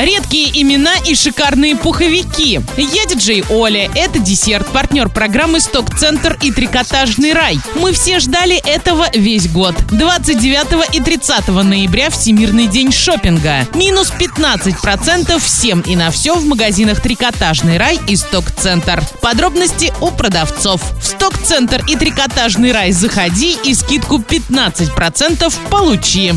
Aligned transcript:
Редкие 0.00 0.50
имена 0.62 0.94
и 1.06 1.14
шикарные 1.14 1.76
пуховики. 1.76 2.58
Я 2.78 3.04
диджей 3.04 3.44
Оля. 3.50 3.90
Это 3.94 4.18
десерт, 4.18 4.66
партнер 4.68 5.10
программы 5.10 5.60
«Сток-центр» 5.60 6.38
и 6.40 6.50
«Трикотажный 6.50 7.34
рай». 7.34 7.60
Мы 7.74 7.92
все 7.92 8.18
ждали 8.18 8.56
этого 8.56 9.08
весь 9.12 9.46
год. 9.50 9.74
29 9.90 10.94
и 10.94 11.00
30 11.02 11.48
ноября 11.48 12.08
Всемирный 12.08 12.66
день 12.66 12.92
шопинга. 12.92 13.68
Минус 13.74 14.10
15% 14.18 15.38
всем 15.38 15.82
и 15.82 15.94
на 15.96 16.10
все 16.10 16.34
в 16.34 16.46
магазинах 16.46 17.02
«Трикотажный 17.02 17.76
рай» 17.76 18.00
и 18.08 18.16
«Сток-центр». 18.16 19.02
Подробности 19.20 19.92
у 20.00 20.10
продавцов. 20.10 20.80
В 20.98 21.04
«Сток-центр» 21.04 21.84
и 21.86 21.94
«Трикотажный 21.96 22.72
рай» 22.72 22.92
заходи 22.92 23.54
и 23.64 23.74
скидку 23.74 24.16
15% 24.16 25.52
получи. 25.68 26.32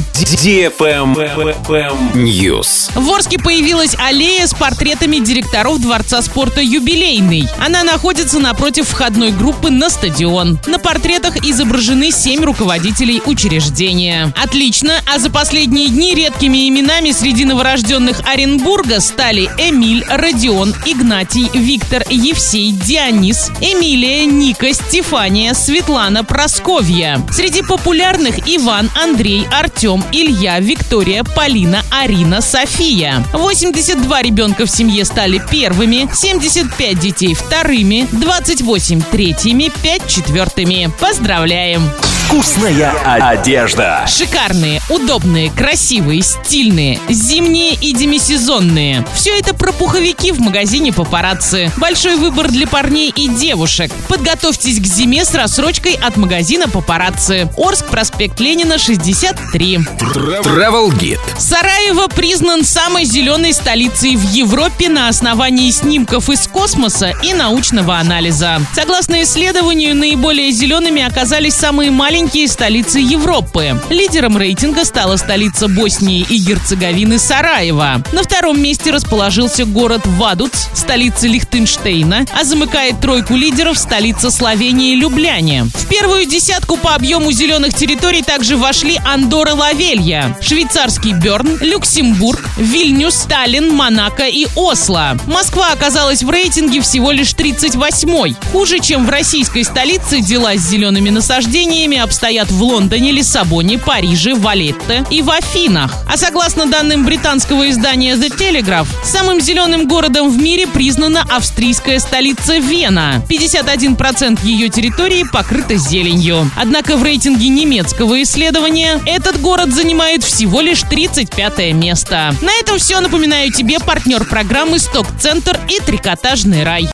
News. 2.13 2.91
В 2.95 3.09
Орске 3.09 3.39
появилась 3.39 3.52
аллея 3.99 4.47
с 4.47 4.53
портретами 4.53 5.17
директоров 5.17 5.79
Дворца 5.79 6.23
спорта 6.23 6.59
«Юбилейный». 6.59 7.47
Она 7.63 7.83
находится 7.83 8.39
напротив 8.39 8.87
входной 8.87 9.31
группы 9.31 9.69
на 9.69 9.91
стадион. 9.91 10.59
На 10.65 10.79
портретах 10.79 11.37
изображены 11.37 12.09
семь 12.09 12.43
руководителей 12.43 13.21
учреждения. 13.23 14.33
Отлично, 14.41 14.93
а 15.05 15.19
за 15.19 15.29
последние 15.29 15.89
дни 15.89 16.15
редкими 16.15 16.67
именами 16.67 17.11
среди 17.11 17.45
новорожденных 17.45 18.21
Оренбурга 18.25 18.99
стали 18.99 19.43
Эмиль, 19.59 20.03
Родион, 20.09 20.73
Игнатий, 20.87 21.49
Виктор, 21.53 22.03
Евсей, 22.09 22.71
Дионис, 22.71 23.51
Эмилия, 23.61 24.25
Ника, 24.25 24.73
Стефания, 24.73 25.53
Светлана, 25.53 26.23
Просковья. 26.23 27.21
Среди 27.31 27.61
популярных 27.61 28.39
Иван, 28.47 28.89
Андрей, 28.95 29.45
Артем, 29.51 30.03
Илья, 30.11 30.59
Виктория, 30.59 31.23
Полина, 31.23 31.83
Арина, 31.91 32.41
София. 32.41 33.23
82 33.43 34.21
ребенка 34.21 34.65
в 34.65 34.69
семье 34.71 35.03
стали 35.03 35.41
первыми, 35.51 36.09
75 36.13 36.97
детей 36.97 37.33
вторыми, 37.33 38.07
28 38.13 39.01
третьими, 39.11 39.69
5 39.83 40.07
четвертыми. 40.07 40.89
Поздравляем! 41.01 41.81
Вкусная 42.25 42.93
одежда. 43.03 44.05
Шикарные, 44.07 44.81
удобные, 44.89 45.51
красивые, 45.51 46.23
стильные, 46.23 46.99
зимние 47.09 47.73
и 47.75 47.93
демисезонные. 47.93 49.05
Все 49.13 49.37
это 49.37 49.53
про 49.53 49.71
пуховики 49.71 50.31
в 50.31 50.39
магазине 50.39 50.91
«Папарацци». 50.93 51.69
Большой 51.77 52.15
выбор 52.15 52.49
для 52.49 52.65
парней 52.65 53.13
и 53.15 53.27
девушек. 53.27 53.91
Подготовьтесь 54.07 54.79
к 54.79 54.85
зиме 54.85 55.25
с 55.25 55.35
рассрочкой 55.35 55.93
от 55.93 56.15
магазина 56.17 56.67
«Папарацци». 56.67 57.49
Орск, 57.57 57.85
проспект 57.87 58.39
Ленина, 58.39 58.79
63. 58.79 59.77
Travel 59.77 60.91
Guide. 60.97 61.19
Сараево 61.37 62.07
признан 62.07 62.63
самой 62.63 63.03
зеленой 63.03 63.22
столицей 63.53 64.17
в 64.17 64.29
Европе 64.31 64.89
на 64.89 65.07
основании 65.07 65.71
снимков 65.71 66.29
из 66.29 66.45
космоса 66.47 67.13
и 67.23 67.33
научного 67.33 67.97
анализа. 67.97 68.59
Согласно 68.75 69.23
исследованию, 69.23 69.95
наиболее 69.95 70.51
зелеными 70.51 71.01
оказались 71.01 71.53
самые 71.53 71.89
маленькие 71.89 72.49
столицы 72.49 72.99
Европы. 72.99 73.79
Лидером 73.89 74.37
рейтинга 74.37 74.83
стала 74.83 75.15
столица 75.15 75.69
Боснии 75.69 76.25
и 76.29 76.37
Герцеговины 76.37 77.17
Сараево. 77.17 78.03
На 78.11 78.23
втором 78.23 78.61
месте 78.61 78.91
расположился 78.91 79.63
город 79.63 80.01
Вадуц, 80.05 80.67
столица 80.73 81.27
Лихтенштейна, 81.27 82.25
а 82.37 82.43
замыкает 82.43 82.99
тройку 82.99 83.37
лидеров 83.37 83.77
столица 83.77 84.31
Словении 84.31 84.95
Любляне. 84.95 85.63
В 85.73 85.87
первую 85.87 86.25
десятку 86.25 86.75
по 86.75 86.93
объему 86.93 87.31
зеленых 87.31 87.73
территорий 87.73 88.21
также 88.21 88.57
вошли 88.57 88.99
Андорра 89.05 89.53
Лавелья, 89.53 90.37
швейцарский 90.41 91.13
Берн, 91.13 91.57
Люксембург, 91.61 92.49
Вильнюс, 92.57 93.12
Сталин, 93.13 93.73
Монако 93.73 94.27
и 94.27 94.47
Осло. 94.55 95.17
Москва 95.27 95.71
оказалась 95.71 96.23
в 96.23 96.29
рейтинге 96.29 96.81
всего 96.81 97.11
лишь 97.11 97.33
38-й. 97.33 98.35
Хуже, 98.51 98.79
чем 98.79 99.05
в 99.05 99.09
российской 99.09 99.63
столице, 99.63 100.21
дела 100.21 100.55
с 100.55 100.61
зелеными 100.61 101.09
насаждениями 101.11 101.97
обстоят 101.97 102.49
в 102.49 102.61
Лондоне, 102.63 103.11
Лиссабоне, 103.11 103.77
Париже, 103.77 104.33
Валетте 104.33 105.05
и 105.11 105.21
в 105.21 105.29
Афинах. 105.29 105.93
А 106.09 106.17
согласно 106.17 106.65
данным 106.65 107.05
британского 107.05 107.69
издания 107.69 108.15
The 108.15 108.35
Telegraph, 108.35 108.87
самым 109.03 109.39
зеленым 109.39 109.87
городом 109.87 110.29
в 110.29 110.37
мире 110.41 110.65
признана 110.65 111.23
австрийская 111.29 111.99
столица 111.99 112.57
Вена. 112.57 113.23
51% 113.29 114.43
ее 114.43 114.69
территории 114.69 115.23
покрыта 115.23 115.75
зеленью. 115.75 116.49
Однако 116.57 116.97
в 116.97 117.03
рейтинге 117.03 117.49
немецкого 117.49 118.21
исследования 118.23 118.99
этот 119.05 119.39
город 119.39 119.71
занимает 119.71 120.23
всего 120.23 120.61
лишь 120.61 120.81
35 120.81 121.73
место. 121.73 122.33
На 122.41 122.51
этом 122.59 122.79
все. 122.79 123.02
Напоминаю 123.03 123.51
тебе 123.51 123.81
партнер 123.81 124.23
программы 124.23 124.79
«Сток-центр» 124.79 125.59
и 125.69 125.81
«Трикотажный 125.81 126.63
рай». 126.63 126.87